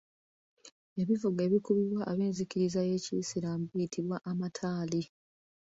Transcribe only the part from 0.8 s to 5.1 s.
Ebivuba ebikubibwa ab’enzikiriza y’Ekisiraamu biyitibwa amataali.